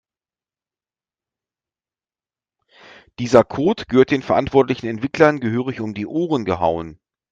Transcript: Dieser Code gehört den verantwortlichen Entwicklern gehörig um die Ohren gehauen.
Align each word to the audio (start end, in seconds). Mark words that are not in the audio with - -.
Dieser 3.19 3.43
Code 3.43 3.83
gehört 3.87 4.09
den 4.09 4.23
verantwortlichen 4.23 4.87
Entwicklern 4.87 5.39
gehörig 5.39 5.79
um 5.79 5.93
die 5.93 6.07
Ohren 6.07 6.43
gehauen. 6.43 6.99